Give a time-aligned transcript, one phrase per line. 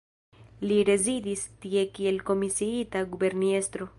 [0.69, 3.89] Li rezidis tie kiel komisiita guberniestro.